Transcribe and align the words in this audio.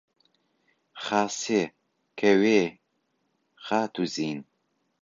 خاسێ، 1.03 1.63
کەوێ، 2.19 2.61
خاتووزین 3.65 4.39